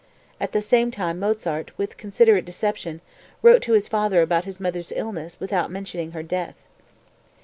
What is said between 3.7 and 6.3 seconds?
his father about his mother's illness without mentioning her